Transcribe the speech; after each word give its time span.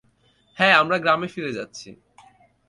হ্যাঁ, 0.57 0.75
আমরা 0.77 0.97
গ্রামে 0.97 1.27
ফিরে 1.27 1.51
যাচ্ছি! 1.53 1.89